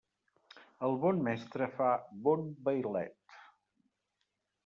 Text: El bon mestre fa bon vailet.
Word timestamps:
El 0.87 0.95
bon 1.03 1.19
mestre 1.27 1.67
fa 1.75 1.89
bon 2.27 2.49
vailet. 2.69 3.37